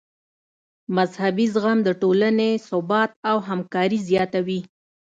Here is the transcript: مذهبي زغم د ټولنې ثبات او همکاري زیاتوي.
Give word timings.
مذهبي 0.95 1.45
زغم 1.53 1.79
د 1.83 1.89
ټولنې 2.01 2.49
ثبات 2.69 3.11
او 3.29 3.37
همکاري 3.49 3.99
زیاتوي. 4.09 4.61